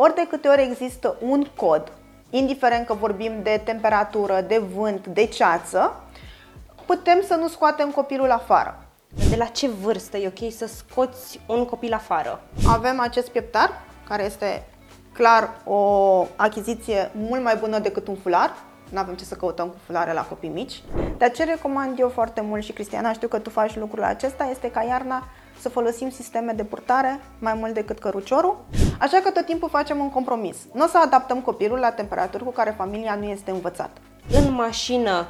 [0.00, 1.92] Ori de câte ori există un cod,
[2.30, 6.00] indiferent că vorbim de temperatură, de vânt, de ceață,
[6.86, 8.86] putem să nu scoatem copilul afară.
[9.30, 12.40] De la ce vârstă e ok să scoți un copil afară?
[12.68, 13.70] Avem acest pieptar,
[14.08, 14.66] care este
[15.12, 15.80] clar o
[16.36, 18.54] achiziție mult mai bună decât un fular.
[18.90, 20.82] Nu avem ce să căutăm cu fulare la copii mici.
[21.16, 24.70] Dar ce recomand eu foarte mult și Cristiana, știu că tu faci lucrul acesta, este
[24.70, 25.24] ca iarna
[25.60, 28.64] să folosim sisteme de purtare mai mult decât căruciorul.
[28.98, 30.56] Așa că tot timpul facem un compromis.
[30.72, 34.00] Nu o să adaptăm copilul la temperaturi cu care familia nu este învățată.
[34.30, 35.26] În mașină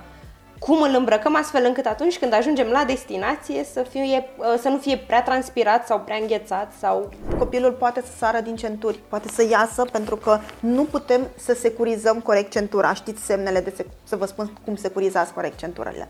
[0.58, 4.76] cum îl îmbrăcăm astfel încât atunci când ajungem la destinație să, fie, uh, să nu
[4.76, 7.08] fie prea transpirat sau prea înghețat sau...
[7.38, 12.20] Copilul poate să sară din centuri, poate să iasă pentru că nu putem să securizăm
[12.20, 12.94] corect centura.
[12.94, 16.08] Știți semnele de sec- să vă spun cum securizați corect centurele.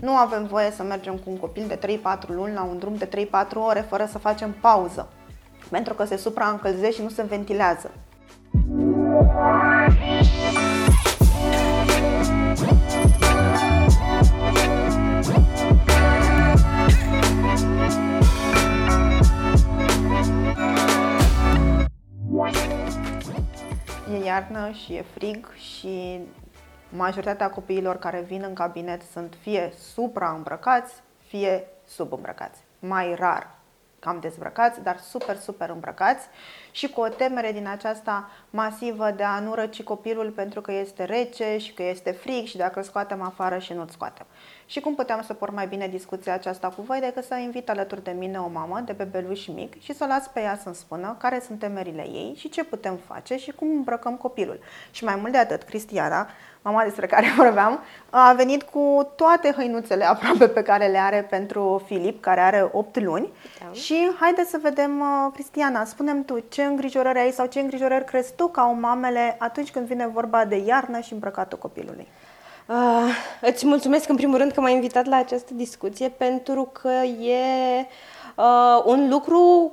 [0.00, 3.28] Nu avem voie să mergem cu un copil de 3-4 luni la un drum de
[3.28, 5.08] 3-4 ore fără să facem pauză,
[5.70, 7.90] pentru că se supraîncălzește și nu se ventilează.
[24.12, 26.20] E iarnă și e frig și
[26.88, 30.94] majoritatea copiilor care vin în cabinet sunt fie supraîmbrăcați,
[31.26, 32.60] fie subîmbrăcați.
[32.78, 33.59] Mai rar
[34.00, 36.26] cam dezbrăcați, dar super, super îmbrăcați
[36.70, 41.04] și cu o temere din aceasta masivă de a nu răci copilul pentru că este
[41.04, 44.26] rece și că este frig și dacă îl scoatem afară și nu-l scoatem.
[44.66, 48.04] Și cum puteam să port mai bine discuția aceasta cu voi decât să invit alături
[48.04, 51.16] de mine o mamă de bebeluș mic și să o las pe ea să-mi spună
[51.18, 54.60] care sunt temerile ei și ce putem face și cum îmbrăcăm copilul.
[54.90, 56.28] Și mai mult de atât, Cristiana,
[56.62, 57.80] mama despre care vorbeam,
[58.10, 63.00] a venit cu toate hăinuțele aproape pe care le are pentru Filip, care are 8
[63.00, 63.32] luni.
[63.60, 63.72] Da.
[63.72, 68.34] Și haideți să vedem, uh, Cristiana, spunem tu, ce îngrijorări ai sau ce îngrijorări crezi
[68.36, 72.08] tu ca o mamele atunci când vine vorba de iarnă și îmbrăcatul copilului?
[72.66, 72.76] Uh,
[73.40, 77.86] îți mulțumesc în primul rând că m-ai invitat la această discuție pentru că e
[78.36, 79.72] uh, un lucru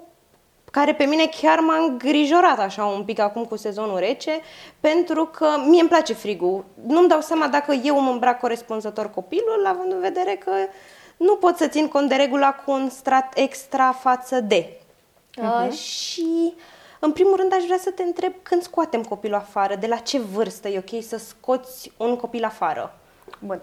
[0.71, 4.39] care pe mine chiar m-a îngrijorat așa un pic acum cu sezonul rece,
[4.79, 6.65] pentru că mie îmi place frigul.
[6.85, 10.51] Nu-mi dau seama dacă eu îmi îmbrac corespunzător copilul, având în vedere că
[11.17, 14.65] nu pot să țin cont de regula cu un strat extra față de.
[15.37, 15.67] Uh-huh.
[15.67, 16.53] Uh, și
[16.99, 20.19] în primul rând aș vrea să te întreb când scoatem copilul afară, de la ce
[20.19, 22.99] vârstă e ok să scoți un copil afară?
[23.39, 23.61] Bun.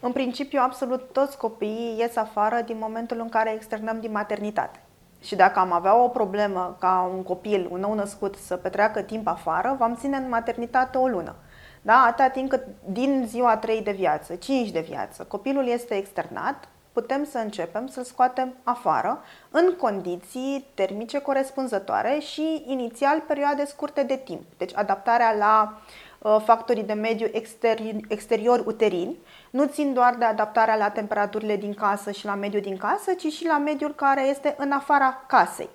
[0.00, 4.83] În principiu, absolut toți copiii ies afară din momentul în care externăm din maternitate.
[5.24, 9.26] Și dacă am avea o problemă ca un copil, un nou născut, să petreacă timp
[9.26, 11.34] afară, v-am ține în maternitate o lună.
[11.82, 12.04] Da?
[12.06, 17.24] Atâta timp cât din ziua 3 de viață, 5 de viață, copilul este externat, putem
[17.24, 24.42] să începem să-l scoatem afară în condiții termice corespunzătoare și inițial perioade scurte de timp.
[24.56, 25.80] Deci adaptarea la
[26.18, 29.16] uh, factorii de mediu exteri- exterior uterini
[29.54, 33.32] nu țin doar de adaptarea la temperaturile din casă și la mediul din casă, ci
[33.32, 35.68] și la mediul care este în afara casei.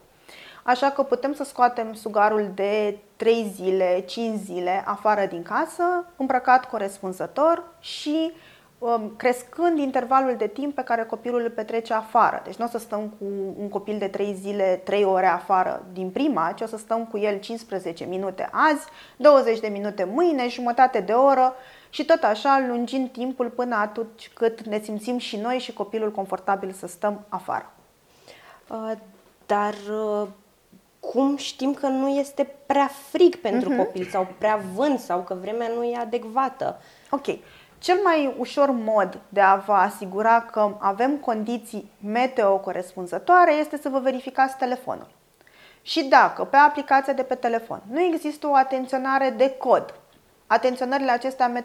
[0.63, 6.66] Așa că putem să scoatem sugarul de 3 zile, 5 zile afară din casă, îmbrăcat
[6.69, 8.31] corespunzător și
[8.79, 12.41] Um, crescând intervalul de timp pe care copilul îl petrece afară.
[12.45, 13.25] Deci nu o să stăm cu
[13.59, 17.18] un copil de 3 zile, 3 ore afară din prima, ci o să stăm cu
[17.18, 18.85] el 15 minute azi,
[19.18, 21.56] 20 de minute mâine, jumătate de oră
[21.89, 26.72] și tot așa lungind timpul până atunci cât ne simțim și noi și copilul confortabil
[26.72, 27.73] să stăm afară.
[28.67, 28.91] Uh,
[29.45, 30.27] dar uh,
[31.00, 33.77] cum știm că nu este prea frig pentru uh-huh.
[33.77, 36.81] copil sau prea vânt sau că vremea nu e adecvată?
[37.09, 37.25] Ok.
[37.77, 43.89] Cel mai ușor mod de a vă asigura că avem condiții meteo corespunzătoare este să
[43.89, 45.07] vă verificați telefonul.
[45.81, 49.94] Și dacă pe aplicația de pe telefon nu există o atenționare de cod,
[50.49, 51.63] atenționările acestea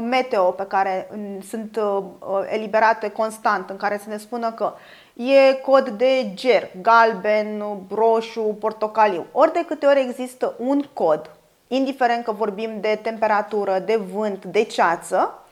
[0.00, 1.08] meteo pe care
[1.48, 2.04] sunt uh,
[2.48, 4.72] eliberate constant, în care să ne spună că
[5.14, 9.26] e cod de ger, galben, roșu, portocaliu.
[9.32, 11.30] Ori de câte ori există un cod,
[11.68, 15.44] indiferent că vorbim de temperatură, de vânt, de ceață,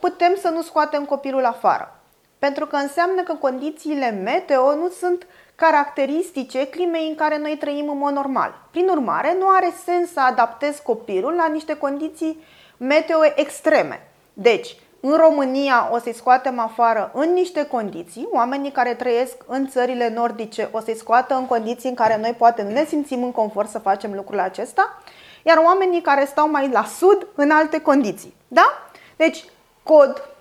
[0.00, 2.00] putem să nu scoatem copilul afară.
[2.38, 5.26] Pentru că înseamnă că condițiile meteo nu sunt
[5.56, 8.54] caracteristice climei în care noi trăim în mod normal.
[8.70, 12.44] Prin urmare, nu are sens să adaptez copilul la niște condiții
[12.76, 14.08] meteo extreme.
[14.32, 20.08] Deci, în România o să-i scoatem afară în niște condiții, oamenii care trăiesc în țările
[20.08, 23.68] nordice o să-i scoată în condiții în care noi poate nu ne simțim în confort
[23.68, 25.02] să facem lucrul acesta,
[25.42, 28.34] iar oamenii care stau mai la sud în alte condiții.
[28.48, 28.90] Da?
[29.16, 29.44] Deci,
[29.82, 30.35] cod,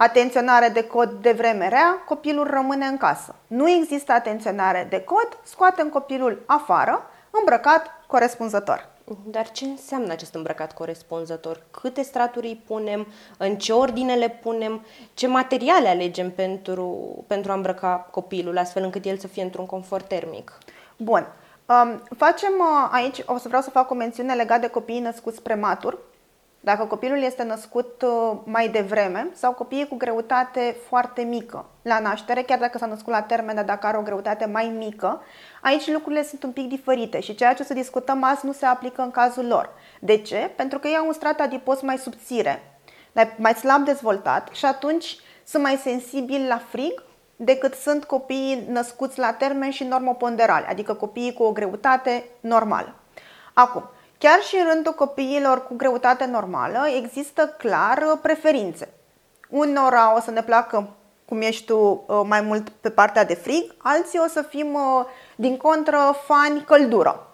[0.00, 3.34] atenționare de cod de vreme rea, copilul rămâne în casă.
[3.46, 8.88] Nu există atenționare de cod, scoatem copilul afară, îmbrăcat corespunzător.
[9.24, 11.62] Dar ce înseamnă acest îmbrăcat corespunzător?
[11.70, 13.06] Câte straturi îi punem?
[13.36, 14.84] În ce ordine le punem?
[15.14, 20.08] Ce materiale alegem pentru, pentru a îmbrăca copilul, astfel încât el să fie într-un confort
[20.08, 20.58] termic?
[20.96, 21.26] Bun.
[21.66, 25.42] Um, facem uh, aici, o să vreau să fac o mențiune legată de copiii născuți
[25.42, 25.98] prematur.
[26.68, 32.42] Dacă copilul este născut uh, mai devreme sau copiii cu greutate foarte mică la naștere,
[32.42, 35.22] chiar dacă s-a născut la termen, dar dacă are o greutate mai mică,
[35.62, 38.66] aici lucrurile sunt un pic diferite și ceea ce o să discutăm azi nu se
[38.66, 39.70] aplică în cazul lor.
[40.00, 40.50] De ce?
[40.56, 42.80] Pentru că ei au un strat adipos mai subțire,
[43.36, 47.02] mai slab dezvoltat și atunci sunt mai sensibili la frig
[47.36, 52.94] decât sunt copiii născuți la termen și normoponderale, adică copiii cu o greutate normală.
[53.52, 58.88] Acum, Chiar și în rândul copiilor cu greutate normală există clar uh, preferințe.
[59.48, 60.88] Unora o să ne placă
[61.24, 65.04] cum ești tu uh, mai mult pe partea de frig, alții o să fim uh,
[65.36, 67.26] din contră fani căldură.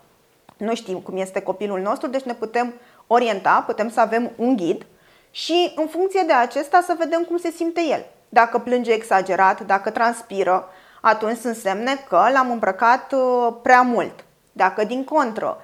[0.57, 2.73] Nu știm cum este copilul nostru, deci ne putem
[3.07, 4.87] orienta, putem să avem un ghid
[5.31, 8.05] și în funcție de acesta să vedem cum se simte el.
[8.29, 10.69] Dacă plânge exagerat, dacă transpiră,
[11.01, 13.15] atunci sunt semne că l-am îmbrăcat
[13.63, 14.25] prea mult.
[14.53, 15.59] Dacă din contră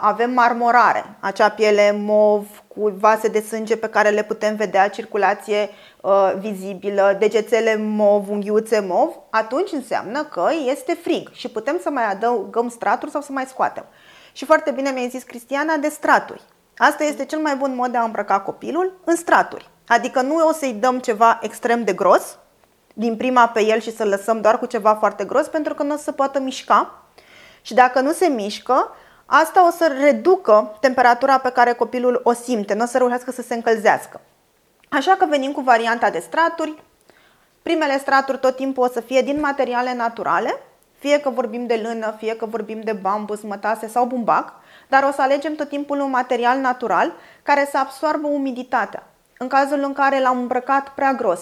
[0.00, 5.68] avem marmorare, acea piele mov cu vase de sânge pe care le putem vedea, circulație
[6.00, 12.10] uh, vizibilă, degețele mov, unghiuțe mov, atunci înseamnă că este frig și putem să mai
[12.10, 13.84] adăugăm straturi sau să mai scoatem.
[14.32, 16.42] Și foarte bine mi-a zis Cristiana de straturi.
[16.76, 19.70] Asta este cel mai bun mod de a îmbrăca copilul în straturi.
[19.86, 22.38] Adică nu o să-i dăm ceva extrem de gros
[22.94, 25.94] din prima pe el și să-l lăsăm doar cu ceva foarte gros pentru că nu
[25.94, 27.04] o să poată mișca.
[27.62, 28.90] Și dacă nu se mișcă,
[29.26, 33.42] Asta o să reducă temperatura pe care copilul o simte, nu o să reușească să
[33.42, 34.20] se încălzească.
[34.88, 36.82] Așa că venim cu varianta de straturi.
[37.62, 40.54] Primele straturi tot timpul o să fie din materiale naturale,
[40.98, 44.52] fie că vorbim de lână, fie că vorbim de bambus, mătase sau bumbac,
[44.88, 47.12] dar o să alegem tot timpul un material natural
[47.42, 49.06] care să absorbă umiditatea.
[49.38, 51.40] În cazul în care l-am îmbrăcat prea gros,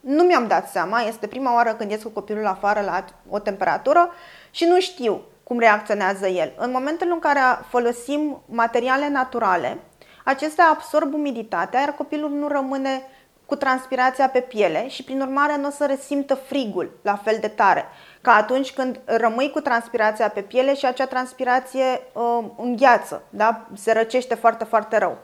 [0.00, 4.10] nu mi-am dat seama, este prima oară când ies cu copilul afară la o temperatură
[4.50, 6.52] și nu știu cum reacționează el.
[6.56, 9.78] În momentul în care folosim materiale naturale,
[10.24, 13.02] acestea absorb umiditatea, iar copilul nu rămâne
[13.46, 17.48] cu transpirația pe piele și prin urmare nu o să resimtă frigul la fel de
[17.48, 17.84] tare
[18.20, 23.66] ca atunci când rămâi cu transpirația pe piele și acea transpirație uh, îngheață, da?
[23.74, 25.18] se răcește foarte, foarte rău.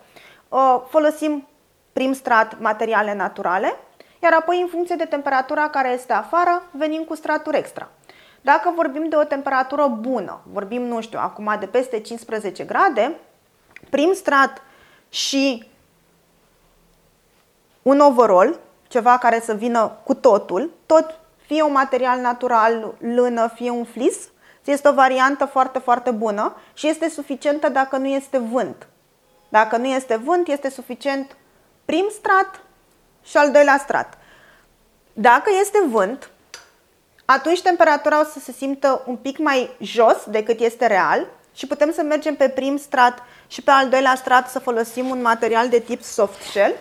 [0.49, 1.49] Uh, folosim
[1.93, 3.77] prim strat materiale naturale,
[4.23, 7.89] iar apoi în funcție de temperatura care este afară, venim cu straturi extra.
[8.43, 13.17] Dacă vorbim de o temperatură bună, vorbim, nu știu, acum de peste 15 grade,
[13.91, 14.63] prim strat
[15.09, 15.69] și
[17.83, 23.71] un overall, ceva care să vină cu totul, tot fie un material natural, lână, fie
[23.71, 24.17] un flis,
[24.65, 28.87] este o variantă foarte, foarte bună și este suficientă dacă nu este vânt.
[29.49, 31.37] Dacă nu este vânt, este suficient
[31.85, 32.61] prim strat
[33.23, 34.19] și al doilea strat.
[35.13, 36.31] Dacă este vânt,
[37.33, 41.93] atunci temperatura o să se simtă un pic mai jos decât este real și putem
[41.93, 45.79] să mergem pe prim strat și pe al doilea strat să folosim un material de
[45.79, 46.75] tip soft shell,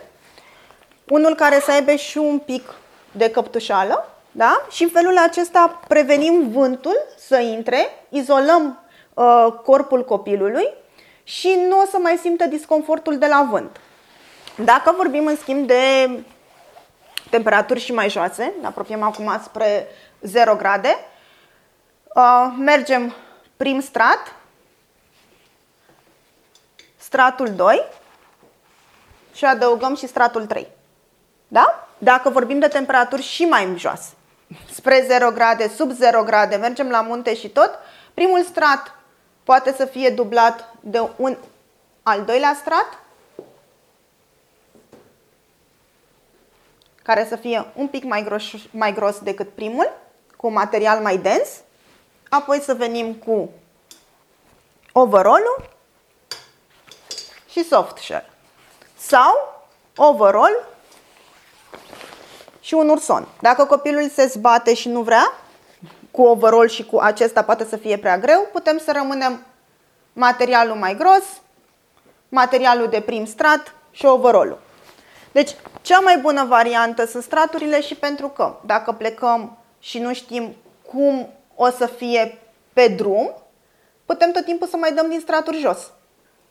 [1.08, 2.74] unul care să aibă și un pic
[3.12, 4.66] de căptușală, da?
[4.70, 6.96] Și în felul acesta prevenim vântul
[7.26, 8.82] să intre, izolăm
[9.14, 10.68] uh, corpul copilului
[11.24, 13.80] și nu o să mai simtă disconfortul de la vânt.
[14.64, 16.10] Dacă vorbim în schimb de
[17.30, 19.86] temperaturi și mai joase, ne apropiem acum spre
[20.22, 20.96] 0 grade.
[22.14, 23.14] Uh, mergem
[23.56, 24.34] prim strat,
[26.96, 27.82] stratul 2
[29.34, 30.66] și adăugăm și stratul 3.
[31.48, 31.88] Da?
[31.98, 34.12] Dacă vorbim de temperaturi și mai joase,
[34.72, 37.78] spre 0 grade, sub 0 grade, mergem la munte și tot,
[38.14, 38.96] primul strat
[39.44, 41.36] poate să fie dublat de un
[42.02, 42.98] al doilea strat,
[47.02, 49.92] care să fie un pic mai gros, mai gros decât primul
[50.42, 51.48] cu material mai dens,
[52.28, 53.50] apoi să venim cu
[54.92, 55.70] overall
[57.50, 58.24] și soft shell.
[58.98, 59.62] Sau
[59.96, 60.68] overall
[62.60, 63.28] și un urson.
[63.40, 65.32] Dacă copilul se zbate și nu vrea,
[66.10, 69.46] cu overall și cu acesta poate să fie prea greu, putem să rămânem
[70.12, 71.24] materialul mai gros,
[72.28, 74.58] materialul de prim strat și overall
[75.32, 80.56] Deci, cea mai bună variantă sunt straturile și pentru că dacă plecăm și nu știm
[80.90, 82.38] cum o să fie
[82.72, 83.34] pe drum,
[84.06, 85.90] putem tot timpul să mai dăm din straturi jos.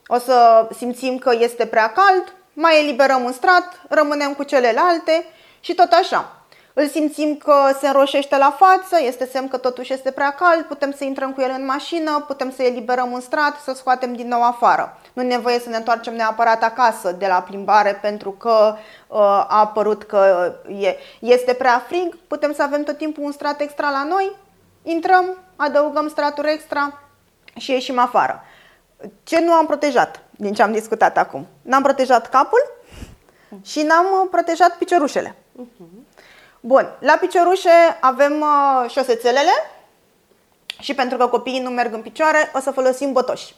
[0.06, 5.24] O să simțim că este prea cald, mai eliberăm un strat, rămânem cu celelalte
[5.60, 6.41] și tot așa.
[6.74, 10.92] Îl simțim că se înroșește la față, este semn că totuși este prea cald, putem
[10.92, 14.42] să intrăm cu el în mașină, putem să eliberăm un strat, să scoatem din nou
[14.42, 14.98] afară.
[15.12, 18.74] Nu e nevoie să ne întoarcem neapărat acasă de la plimbare pentru că
[19.08, 23.60] uh, a apărut că e, este prea frig, putem să avem tot timpul un strat
[23.60, 24.36] extra la noi,
[24.82, 27.00] intrăm, adăugăm straturi extra
[27.56, 28.42] și ieșim afară.
[29.22, 31.46] Ce nu am protejat din ce am discutat acum?
[31.62, 32.70] N-am protejat capul
[33.62, 35.36] și n-am protejat piciorușele.
[35.60, 36.02] Uh-huh.
[36.64, 39.50] Bun, la piciorușe avem uh, șosețelele
[40.78, 43.54] și pentru că copiii nu merg în picioare, o să folosim botoși.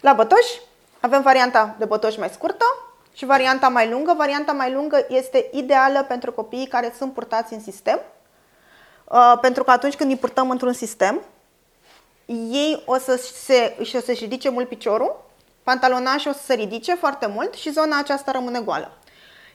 [0.00, 0.60] La botoși
[1.00, 2.64] avem varianta de botoși mai scurtă
[3.12, 4.14] și varianta mai lungă.
[4.16, 8.00] Varianta mai lungă este ideală pentru copiii care sunt purtați în sistem,
[9.04, 11.20] uh, pentru că atunci când îi purtăm într-un sistem,
[12.50, 15.24] ei o să se, și o să-și ridice mult piciorul,
[15.62, 18.96] pantalonașul o să se ridice foarte mult și zona aceasta rămâne goală.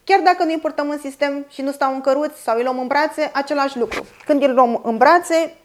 [0.08, 2.80] Chiar dacă nu îi purtăm în sistem și nu stau în căruți sau îi luăm
[2.80, 4.06] în brațe, același lucru.
[4.26, 5.58] Când îi luăm în brațe,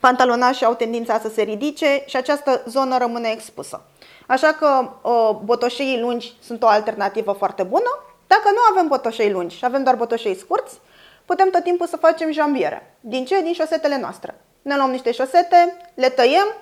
[0.00, 3.82] pantalonașii au tendința să se ridice și această zonă rămâne expusă.
[4.26, 8.04] Așa că uh, botoșei lungi sunt o alternativă foarte bună.
[8.26, 10.80] Dacă nu avem botoșei lungi și avem doar botoșei scurți,
[11.24, 12.96] putem tot timpul să facem jambiere.
[13.00, 13.42] Din ce?
[13.42, 14.40] Din șosetele noastre.
[14.62, 16.54] Ne luăm niște șosete, le tăiem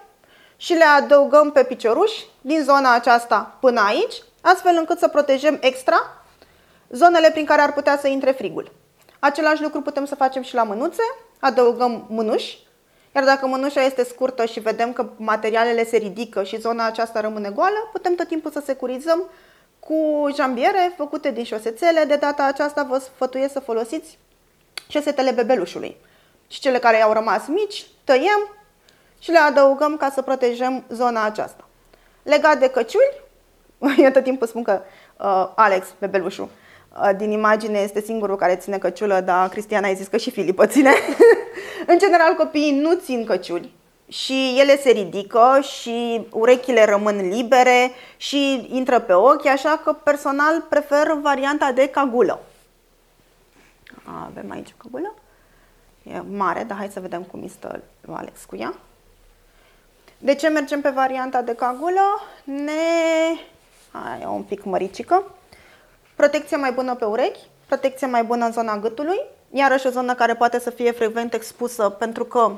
[0.56, 6.21] și le adăugăm pe picioruși din zona aceasta până aici, astfel încât să protejăm extra
[6.92, 8.72] zonele prin care ar putea să intre frigul.
[9.18, 11.02] Același lucru putem să facem și la mânuțe,
[11.40, 12.58] adăugăm mânuși,
[13.14, 17.50] iar dacă mânușa este scurtă și vedem că materialele se ridică și zona aceasta rămâne
[17.50, 19.22] goală, putem tot timpul să securizăm
[19.78, 22.04] cu jambiere făcute din șosețele.
[22.04, 24.18] De data aceasta vă sfătuiesc să folosiți
[24.88, 25.96] șosetele bebelușului.
[26.46, 28.56] Și cele care au rămas mici, tăiem
[29.18, 31.68] și le adăugăm ca să protejăm zona aceasta.
[32.22, 33.20] Legat de căciuli,
[34.04, 34.80] eu tot timpul spun că
[35.18, 36.61] uh, Alex, bebelușul, Uh,
[37.16, 40.66] din imagine este singurul care ține căciulă, dar Cristiana a zis că și Filip o
[40.66, 40.90] ține.
[41.92, 43.72] în general, copiii nu țin căciuli
[44.12, 50.60] și ele se ridică și urechile rămân libere și intră pe ochi, așa că personal
[50.68, 52.40] prefer varianta de cagulă.
[54.26, 55.14] Avem aici cagulă.
[56.02, 58.74] E mare, dar hai să vedem cum stă lui Alex cu ea.
[60.18, 62.22] De ce mergem pe varianta de cagulă?
[62.44, 62.72] Ne...
[63.92, 65.24] Hai, un pic măricică
[66.22, 70.34] protecție mai bună pe urechi, protecție mai bună în zona gâtului, iarăși o zonă care
[70.34, 72.52] poate să fie frecvent expusă pentru că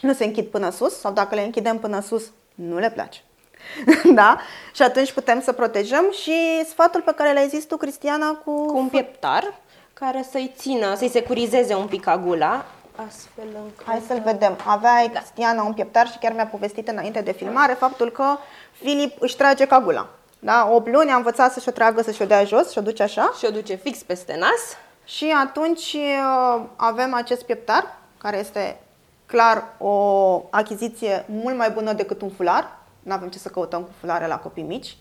[0.00, 3.20] nu se închid până sus sau dacă le închidem până sus, nu le place.
[4.20, 4.38] da?
[4.74, 8.66] Și atunci putem să protejăm și sfatul pe care l-ai zis tu, Cristiana, cu...
[8.66, 9.54] Cu un pieptar
[9.92, 12.64] care să-i țină, să-i securizeze un pic agula,
[13.06, 13.86] astfel încât...
[13.86, 14.58] Hai să-l vedem.
[14.66, 15.18] Avea da.
[15.18, 18.24] Cristiana un pieptar și chiar mi-a povestit înainte de filmare faptul că
[18.72, 20.08] Filip își trage cagula.
[20.42, 20.68] Da?
[20.72, 23.34] 8 luni a învățat să-și o tragă, să-și o dea jos și o duce așa.
[23.38, 24.76] Și o duce fix peste nas.
[25.04, 28.80] Și atunci uh, avem acest pieptar, care este
[29.26, 32.78] clar o achiziție mult mai bună decât un fular.
[33.02, 34.96] Nu avem ce să căutăm cu fulare la copii mici.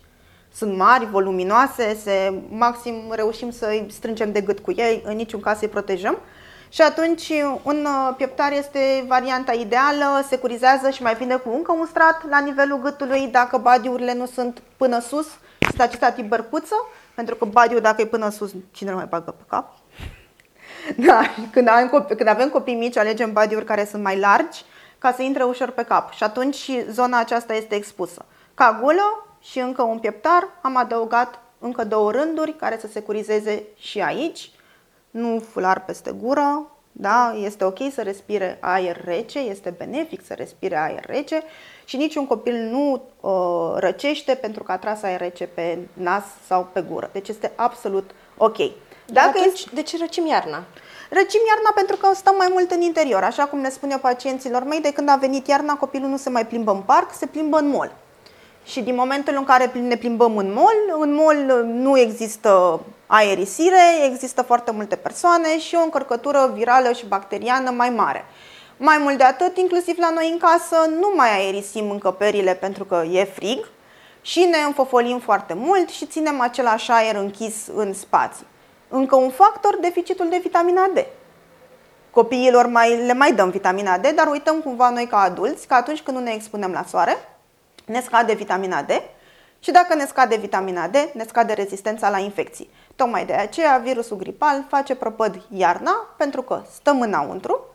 [0.54, 5.58] Sunt mari, voluminoase, se, maxim reușim să-i strângem de gât cu ei, în niciun caz
[5.58, 6.18] să-i protejăm.
[6.70, 7.32] Și atunci
[7.64, 12.40] un uh, pieptar este varianta ideală, securizează și mai vine cu încă un strat la
[12.40, 15.28] nivelul gâtului dacă badiurile nu sunt până sus,
[15.60, 16.76] sunt acestea tip bărcuță,
[17.14, 19.74] pentru că badiul dacă e până sus, cine nu mai bagă pe cap?
[21.06, 21.22] Da,
[21.52, 24.64] când avem, copii, când avem copii mici, alegem badiuri care sunt mai largi
[24.98, 28.26] ca să intre ușor pe cap și atunci zona aceasta este expusă.
[28.54, 34.00] Ca gulă și încă un pieptar, am adăugat încă două rânduri care să securizeze și
[34.00, 34.52] aici
[35.12, 37.36] nu fular peste gură, da?
[37.44, 41.44] Este ok să respire aer rece, este benefic să respire aer rece
[41.86, 46.68] și niciun copil nu uh, răcește pentru că a tras aer rece pe nas sau
[46.74, 47.10] pe gură.
[47.14, 48.58] Deci este absolut ok.
[49.06, 49.70] Dacă atunci, este...
[49.74, 50.64] de ce răcim iarna?
[51.10, 53.24] Răcim iarna pentru că stăm mai mult în interior.
[53.24, 56.48] Așa cum ne spune pacienților mei, de când a venit iarna, copilul nu se mai
[56.48, 57.92] plimbă în parc, se plimbă în mall.
[58.64, 64.42] Și din momentul în care ne plimbăm în mall, în mall nu există aerisire, există
[64.42, 68.26] foarte multe persoane și o încărcătură virală și bacteriană mai mare.
[68.78, 73.04] Mai mult de atât, inclusiv la noi în casă, nu mai aerisim încăperile pentru că
[73.12, 73.68] e frig
[74.22, 78.46] și ne înfofolim foarte mult și ținem același aer închis în spații.
[78.88, 80.98] Încă un factor, deficitul de vitamina D.
[82.12, 86.02] Copiilor mai, le mai dăm vitamina D, dar uităm cumva noi ca adulți că atunci
[86.02, 87.18] când nu ne expunem la soare,
[87.90, 88.92] ne scade vitamina D
[89.60, 92.70] și dacă ne scade vitamina D, ne scade rezistența la infecții.
[92.96, 97.66] Tocmai de aceea virusul gripal face prăpăd iarna pentru că stăm înăuntru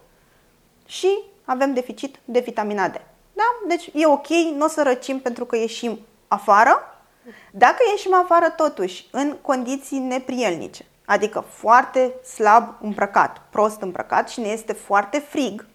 [0.87, 1.09] și
[1.45, 2.93] avem deficit de vitamina D.
[3.33, 3.45] Da?
[3.69, 6.99] Deci e ok, nu o să răcim pentru că ieșim afară.
[7.51, 14.49] Dacă ieșim afară totuși în condiții neprielnice, adică foarte slab îmbrăcat, prost îmbrăcat și ne
[14.49, 15.67] este foarte frig,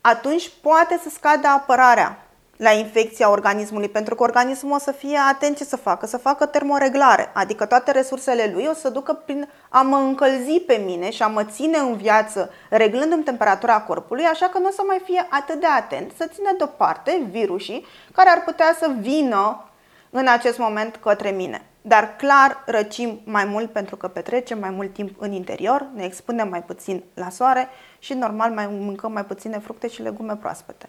[0.00, 2.23] atunci poate să scadă apărarea
[2.56, 6.46] la infecția organismului, pentru că organismul o să fie atent ce să facă, să facă
[6.46, 11.22] termoreglare, adică toate resursele lui o să ducă prin a mă încălzi pe mine și
[11.22, 15.26] a mă ține în viață, reglându-mi temperatura corpului, așa că nu o să mai fie
[15.30, 19.68] atât de atent să țină deoparte virusii care ar putea să vină
[20.10, 21.66] în acest moment către mine.
[21.82, 26.48] Dar clar răcim mai mult pentru că petrecem mai mult timp în interior, ne expunem
[26.48, 27.68] mai puțin la soare
[27.98, 30.88] și normal mai mâncăm mai puține fructe și legume proaspete.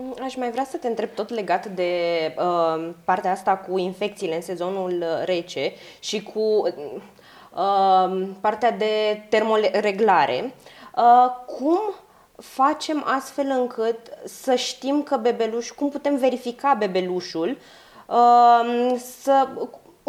[0.00, 1.92] Mm, aș mai vrea să te întreb tot legat de
[2.38, 10.54] uh, partea asta cu infecțiile în sezonul rece și cu uh, partea de termoreglare.
[10.96, 11.80] Uh, cum
[12.36, 17.58] facem astfel încât să știm că bebeluș, cum putem verifica bebelușul,
[18.06, 19.48] uh, să,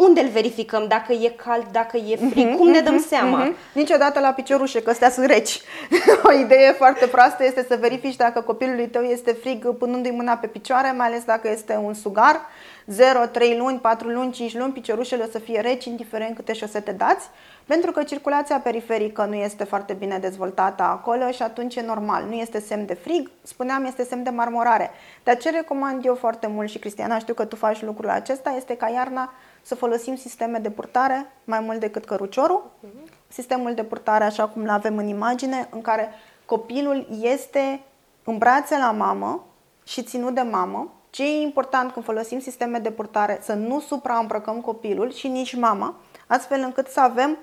[0.06, 0.84] unde îl verificăm?
[0.88, 2.48] Dacă e cald, dacă e frig?
[2.48, 3.46] Uh-huh, Cum ne dăm uh-huh, seama?
[3.46, 3.72] Uh-huh.
[3.72, 5.60] Niciodată la piciorușe, că astea sunt reci.
[6.28, 10.46] o idee foarte proastă este să verifici dacă copilului tău este frig punându-i mâna pe
[10.46, 12.40] picioare, mai ales dacă este un sugar.
[12.86, 16.92] 0, 3 luni, 4 luni, 5 luni, piciorușele o să fie reci, indiferent câte șosete
[16.92, 17.28] dați,
[17.66, 22.24] pentru că circulația periferică nu este foarte bine dezvoltată acolo și atunci e normal.
[22.28, 24.90] Nu este semn de frig, spuneam, este semn de marmorare.
[25.22, 28.76] Dar ce recomand eu foarte mult și Cristiana, știu că tu faci lucrul acesta, este
[28.76, 32.62] ca iarna să folosim sisteme de purtare mai mult decât căruciorul.
[32.62, 33.12] Uh-huh.
[33.28, 36.08] Sistemul de purtare, așa cum l avem în imagine, în care
[36.44, 37.80] copilul este
[38.24, 39.44] în brațe la mamă
[39.84, 40.92] și ținut de mamă.
[41.10, 43.38] Ce e important când folosim sisteme de purtare?
[43.42, 45.94] Să nu supraîmbrăcăm copilul și nici mama,
[46.26, 47.38] astfel încât să avem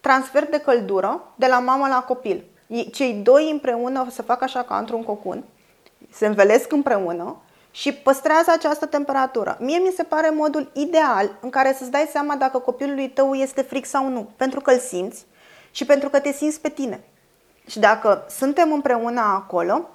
[0.00, 2.44] transfer de căldură de la mamă la copil.
[2.92, 5.44] Cei doi împreună să facă așa ca într-un cocun,
[6.10, 7.36] se învelesc împreună
[7.78, 9.56] și păstrează această temperatură.
[9.60, 13.62] Mie mi se pare modul ideal în care să-ți dai seama dacă copilului tău este
[13.62, 15.26] fric sau nu, pentru că îl simți
[15.70, 17.00] și pentru că te simți pe tine.
[17.66, 19.88] Și dacă suntem împreună acolo,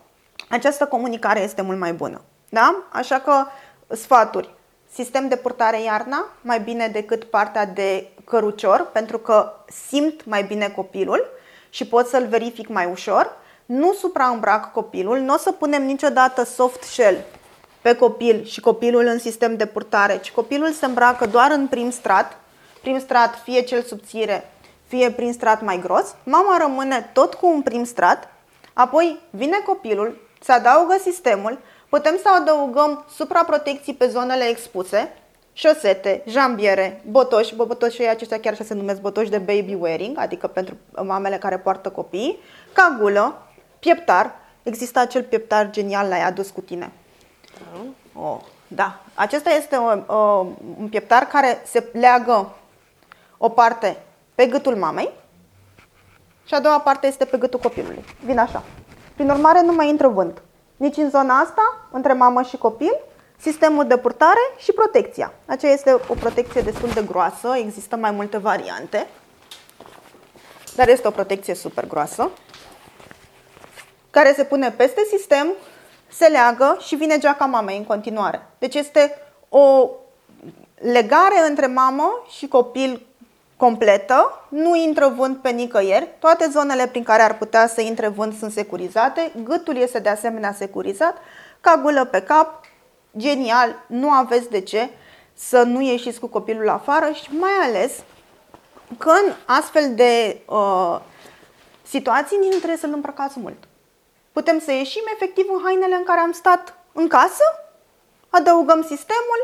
[0.50, 2.22] această comunicare este mult mai bună.
[2.50, 2.84] Da?
[2.92, 3.46] Așa că
[3.96, 4.54] sfaturi.
[4.94, 9.54] Sistem de purtare iarna, mai bine decât partea de cărucior, pentru că
[9.88, 11.26] simt mai bine copilul
[11.69, 13.36] și pot să-l verific mai ușor.
[13.65, 17.17] Nu supraîmbrac copilul, nu o să punem niciodată soft shell
[17.84, 21.91] pe copil și copilul în sistem de purtare, ci copilul se îmbracă doar în prim
[21.91, 22.39] strat,
[22.82, 24.50] prim strat fie cel subțire,
[24.88, 28.30] fie prim strat mai gros, mama rămâne tot cu un prim strat,
[28.74, 35.13] apoi vine copilul, se adaugă sistemul, putem să adăugăm supraprotecții pe zonele expuse,
[35.54, 40.76] șosete, jambiere, botoși, botoșii aceștia chiar și se numesc botoși de baby wearing, adică pentru
[41.04, 42.39] mamele care poartă copii,
[42.74, 43.48] cagulă,
[43.80, 46.91] pieptar, există acel pieptar genial la adus cu tine.
[48.13, 48.38] Oh,
[48.68, 49.00] da.
[49.13, 50.46] Acesta este o, o,
[50.80, 52.56] un pieptar care se leagă
[53.38, 53.98] o parte
[54.36, 55.10] pe gâtul mamei
[56.46, 58.04] și a doua parte este pe gâtul copilului.
[58.26, 58.63] Vine așa.
[59.16, 60.42] Prin urmare, nu mai intră vânt.
[60.78, 62.96] Nici în zona asta, între mamă și copil,
[63.38, 65.34] sistemul de purtare și protecția.
[65.46, 69.08] Aceea este o protecție destul de groasă, există mai multe variante,
[70.76, 72.30] dar este o protecție super groasă,
[74.10, 75.48] care se pune peste sistem
[76.13, 78.47] se leagă și vine geaca mamei în continuare.
[78.60, 79.17] Deci este
[79.49, 79.89] o
[80.76, 83.06] legare între mamă și copil
[83.58, 88.38] completă, nu intră vânt pe nicăieri, toate zonele prin care ar putea să intre vânt
[88.38, 91.17] sunt securizate, gâtul este de asemenea securizat,
[91.62, 92.65] cagulă pe cap,
[93.17, 94.89] genial, nu aveți de ce
[95.34, 97.91] să nu ieșiți cu copilul afară și mai ales
[98.97, 100.99] că în astfel de uh,
[101.84, 103.58] situații nici nu trebuie să-l îmbrăcați mult.
[104.34, 107.43] Putem să ieșim efectiv în hainele în care am stat în casă,
[108.30, 109.41] adăugăm sistemul,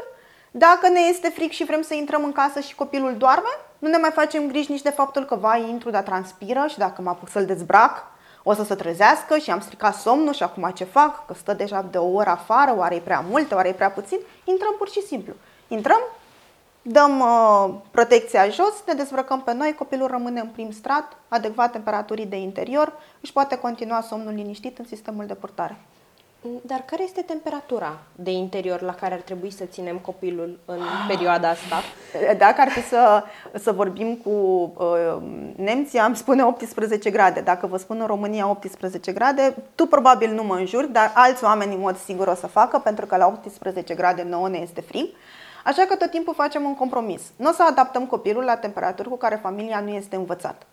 [0.51, 3.49] dacă ne este fric și vrem să intrăm în casă și copilul doarme,
[3.79, 7.01] nu ne mai facem griji nici de faptul că, vai, intru, dar transpiră și dacă
[7.01, 8.03] mă apuc să-l dezbrac,
[8.43, 11.25] o să se trezească și am stricat somnul și acum ce fac?
[11.25, 14.19] Că stă deja de o oră afară, oare e prea mult, oare e prea puțin?
[14.43, 15.33] Intrăm pur și simplu.
[15.67, 16.01] Intrăm,
[16.91, 22.25] dăm uh, protecția jos, ne dezbrăcăm pe noi, copilul rămâne în prim strat, adecvat temperaturii
[22.25, 25.77] de interior, își poate continua somnul liniștit în sistemul de purtare.
[26.61, 31.49] Dar care este temperatura de interior la care ar trebui să ținem copilul în perioada
[31.49, 31.81] asta?
[32.37, 33.23] Dacă ar fi să,
[33.53, 35.21] să vorbim cu uh,
[35.55, 37.39] nemții, am spune 18 grade.
[37.39, 41.73] Dacă vă spun în România 18 grade, tu probabil nu mă înjuri, dar alți oameni
[41.73, 45.07] în mod sigur o să facă, pentru că la 18 grade nouă ne este frig.
[45.69, 47.21] Așa că tot timpul facem un compromis.
[47.35, 50.65] Nu o să adaptăm copilul la temperaturi cu care familia nu este învățată.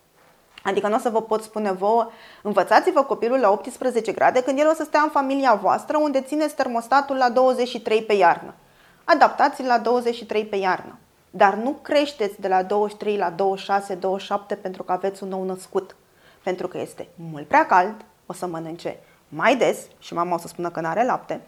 [0.63, 2.09] Adică nu o să vă pot spune vouă,
[2.43, 6.55] învățați-vă copilul la 18 grade când el o să stea în familia voastră unde țineți
[6.55, 8.53] termostatul la 23 pe iarnă.
[9.03, 10.97] Adaptați-l la 23 pe iarnă.
[11.29, 15.95] dar nu creșteți de la 23 la 26, 27 pentru că aveți un nou născut.
[16.43, 20.47] Pentru că este mult prea cald, o să mănânce mai des și mama o să
[20.47, 21.41] spună că nu are lapte,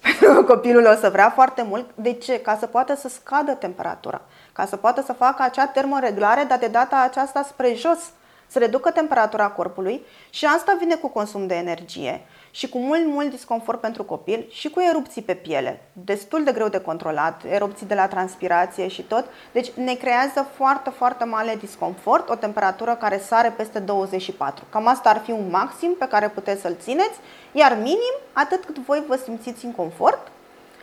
[0.00, 1.90] pentru că copilul o să vrea foarte mult.
[1.94, 2.40] De ce?
[2.40, 4.20] Ca să poată să scadă temperatura,
[4.52, 7.98] ca să poată să facă acea termoreglare, dar de data aceasta spre jos,
[8.46, 13.30] să reducă temperatura corpului și asta vine cu consum de energie și cu mult, mult
[13.30, 17.94] disconfort pentru copil și cu erupții pe piele, destul de greu de controlat, erupții de
[17.94, 19.24] la transpirație și tot.
[19.52, 24.64] Deci ne creează foarte, foarte mare disconfort, o temperatură care sare peste 24.
[24.70, 27.18] Cam asta ar fi un maxim pe care puteți să-l țineți,
[27.52, 30.28] iar minim atât cât voi vă simțiți în confort.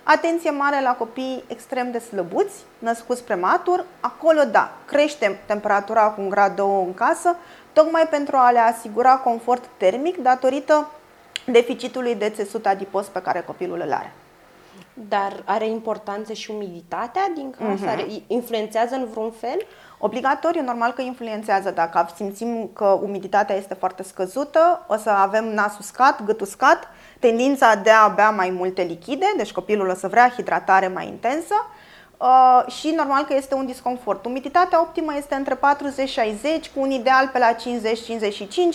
[0.03, 3.85] Atenție mare la copii extrem de slăbuți, născuți prematur.
[3.99, 7.35] Acolo, da, creștem temperatura cu un grad 2 în casă,
[7.73, 10.91] tocmai pentru a le asigura confort termic datorită
[11.51, 14.13] deficitului de țesut adipos pe care copilul îl are.
[14.93, 17.85] Dar are importanță și umiditatea din casă?
[17.85, 17.89] Uh-huh.
[17.89, 19.57] Are, influențează în vreun fel?
[19.97, 21.71] Obligatoriu, normal că influențează.
[21.71, 26.87] Dacă simțim că umiditatea este foarte scăzută, o să avem nasul uscat, gâtul uscat,
[27.19, 31.55] tendința de a bea mai multe lichide, deci copilul o să vrea hidratare mai intensă
[32.17, 34.25] Uh, și normal că este un disconfort.
[34.25, 35.59] Umiditatea optimă este între 40-60,
[36.73, 37.57] cu un ideal pe la 50-55,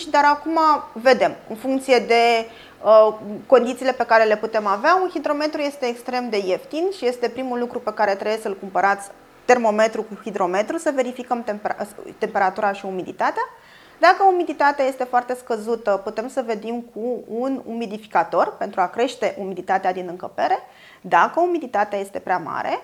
[0.09, 0.59] dar acum
[0.93, 2.49] vedem, în funcție de
[2.83, 3.13] uh,
[3.45, 7.59] condițiile pe care le putem avea, un hidrometru este extrem de ieftin și este primul
[7.59, 9.09] lucru pe care trebuie să-l cumpărați
[9.45, 13.43] termometru cu hidrometru, să verificăm tempera- temperatura și umiditatea.
[13.99, 19.93] Dacă umiditatea este foarte scăzută, putem să vedem cu un umidificator pentru a crește umiditatea
[19.93, 20.59] din încăpere.
[21.01, 22.79] Dacă umiditatea este prea mare,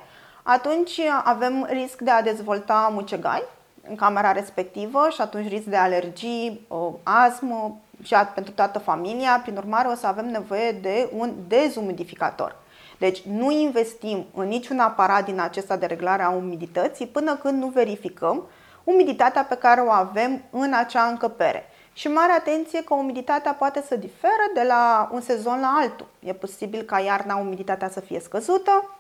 [0.52, 3.44] atunci avem risc de a dezvolta mucegai
[3.90, 6.68] în camera respectivă și atunci risc de alergii,
[7.04, 9.40] astmă și pentru toată familia.
[9.44, 12.56] Prin urmare, o să avem nevoie de un dezumidificator.
[12.98, 17.68] Deci nu investim în niciun aparat din acesta de reglare a umidității până când nu
[17.68, 18.44] verificăm
[18.84, 21.70] umiditatea pe care o avem în acea încăpere.
[21.94, 26.08] Și mare atenție că umiditatea poate să diferă de la un sezon la altul.
[26.20, 28.99] E posibil ca iarna umiditatea să fie scăzută,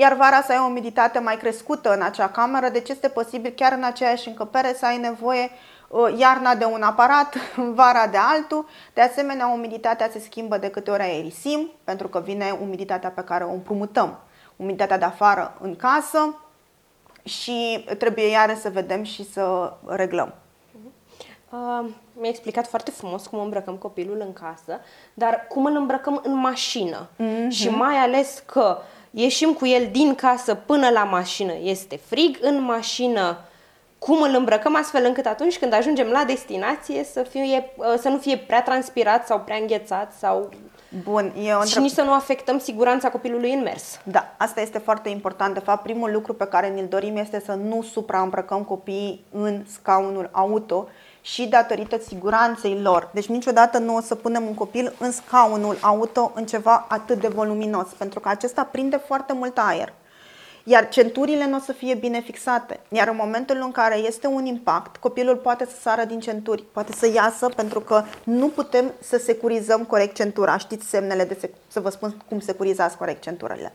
[0.00, 3.72] iar vara să ai o umiditate mai crescută în acea cameră, deci este posibil chiar
[3.72, 5.50] în aceeași încăpere să ai nevoie
[5.88, 7.34] uh, iarna de un aparat,
[7.80, 8.66] vara de altul.
[8.94, 13.44] De asemenea, umiditatea se schimbă de câte ori aerisim, pentru că vine umiditatea pe care
[13.44, 14.18] o împrumutăm,
[14.56, 16.34] umiditatea de afară în casă
[17.22, 20.34] și trebuie iară să vedem și să reglăm.
[21.50, 24.80] Uh, mi-a explicat foarte frumos cum îmbrăcăm copilul în casă,
[25.14, 27.08] dar cum îl îmbrăcăm în mașină.
[27.08, 27.48] Mm-hmm.
[27.48, 32.38] Și mai ales că uh, ieșim cu el din casă până la mașină, este frig
[32.40, 33.38] în mașină,
[33.98, 38.36] cum îl îmbrăcăm astfel încât atunci când ajungem la destinație să, fie, să nu fie
[38.36, 40.48] prea transpirat sau prea înghețat sau
[41.02, 44.00] Bun, e o și nici să nu afectăm siguranța copilului în mers.
[44.02, 45.54] Da, asta este foarte important.
[45.54, 50.28] De fapt, primul lucru pe care ne-l dorim este să nu supraîmbrăcăm copiii în scaunul
[50.32, 50.88] auto
[51.20, 53.10] și datorită siguranței lor.
[53.12, 57.28] Deci niciodată nu o să punem un copil în scaunul auto în ceva atât de
[57.28, 59.92] voluminos, pentru că acesta prinde foarte mult aer.
[60.64, 62.80] Iar centurile nu o să fie bine fixate.
[62.88, 66.92] Iar în momentul în care este un impact, copilul poate să sară din centuri, poate
[66.92, 70.56] să iasă pentru că nu putem să securizăm corect centura.
[70.56, 73.72] Știți semnele de sec- să vă spun cum securizați corect centurile.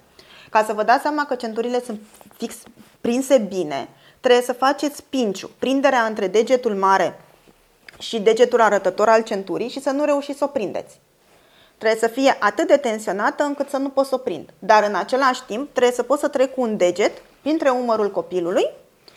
[0.49, 1.99] Ca să vă dați seama că centurile sunt
[2.37, 2.55] fix
[3.01, 7.19] prinse bine, trebuie să faceți pinciu, prinderea între degetul mare
[7.99, 10.99] și degetul arătător al centurii și să nu reușiți să o prindeți.
[11.77, 14.49] Trebuie să fie atât de tensionată încât să nu pot să o prind.
[14.59, 18.69] Dar în același timp trebuie să pot să trec cu un deget printre umărul copilului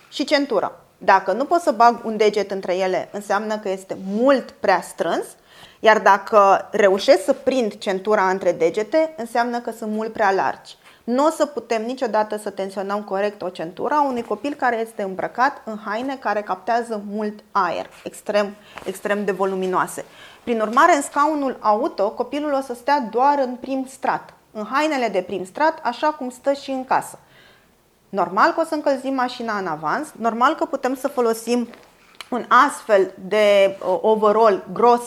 [0.08, 0.72] și centura.
[0.98, 5.24] Dacă nu pot să bag un deget între ele, înseamnă că este mult prea strâns,
[5.80, 10.76] iar dacă reușesc să prind centura între degete, înseamnă că sunt mult prea largi.
[11.04, 15.02] Nu o să putem niciodată să tensionăm corect o centură a unui copil care este
[15.02, 20.04] îmbrăcat în haine care captează mult aer, extrem, extrem de voluminoase.
[20.48, 25.08] Prin urmare, în scaunul auto, copilul o să stea doar în prim strat, în hainele
[25.08, 27.18] de prim strat, așa cum stă și în casă.
[28.08, 31.68] Normal că o să încălzim mașina în avans, normal că putem să folosim
[32.30, 35.02] un astfel de uh, overall gros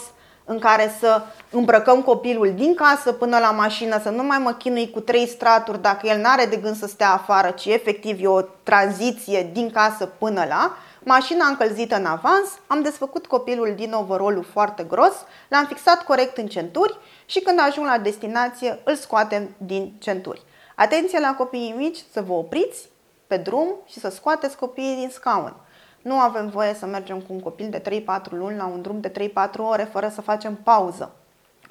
[0.46, 4.90] în care să îmbrăcăm copilul din casă până la mașină, să nu mai mă chinui
[4.90, 8.28] cu trei straturi dacă el nu are de gând să stea afară, ci efectiv e
[8.28, 14.44] o tranziție din casă până la, mașina încălzită în avans, am desfăcut copilul din overolul
[14.44, 15.14] foarte gros,
[15.48, 20.42] l-am fixat corect în centuri și când ajung la destinație îl scoatem din centuri.
[20.76, 22.90] Atenție la copiii mici să vă opriți
[23.28, 25.56] pe drum și să scoateți copiii din scaun.
[26.02, 29.12] Nu avem voie să mergem cu un copil de 3-4 luni la un drum de
[29.12, 29.12] 3-4
[29.58, 31.12] ore fără să facem pauză,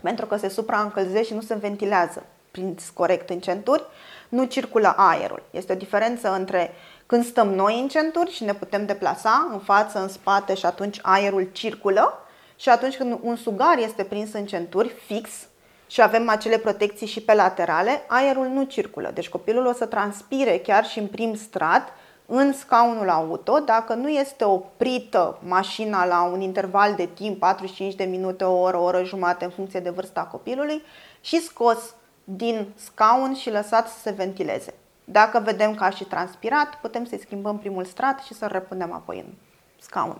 [0.03, 3.85] pentru că se supraîncălzește și nu se ventilează prins corect în centuri,
[4.29, 5.43] nu circulă aerul.
[5.51, 6.73] Este o diferență între
[7.11, 10.99] când stăm noi în centuri și ne putem deplasa în față, în spate și atunci
[11.03, 12.19] aerul circulă
[12.57, 15.31] și atunci când un sugar este prins în centuri fix
[15.87, 19.11] și avem acele protecții și pe laterale, aerul nu circulă.
[19.15, 21.89] Deci copilul o să transpire chiar și în prim strat
[22.27, 28.05] în scaunul auto, dacă nu este oprită mașina la un interval de timp, 45 de
[28.05, 30.83] minute, o oră, o oră jumate, în funcție de vârsta copilului,
[31.21, 31.95] și scos
[32.25, 34.75] din scaun și lăsat să se ventileze.
[35.13, 39.19] Dacă vedem că a și transpirat, putem să-i schimbăm primul strat și să-l repunem apoi
[39.19, 39.33] în
[39.81, 40.19] scaun.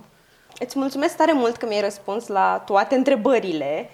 [0.59, 3.89] Îți mulțumesc tare mult că mi-ai răspuns la toate întrebările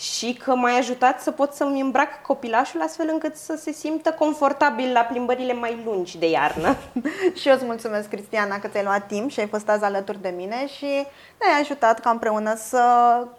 [0.00, 4.92] și că m-ai ajutat să pot să-mi îmbrac copilașul astfel încât să se simtă confortabil
[4.92, 6.76] la plimbările mai lungi de iarnă.
[7.40, 10.34] și eu îți mulțumesc, Cristiana, că ți-ai luat timp și ai fost azi alături de
[10.36, 12.82] mine și ne-ai ajutat ca împreună să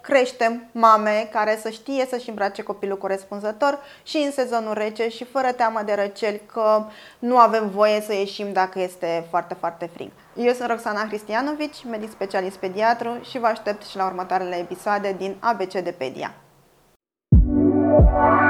[0.00, 5.52] creștem mame care să știe să-și îmbrace copilul corespunzător și în sezonul rece și fără
[5.52, 6.84] teamă de răceli că
[7.18, 10.10] nu avem voie să ieșim dacă este foarte, foarte frig.
[10.36, 15.36] Eu sunt Roxana Cristianovici, medic specialist pediatru și vă aștept și la următoarele episoade din
[15.40, 16.34] ABC de Pedia.
[18.00, 18.41] Bye.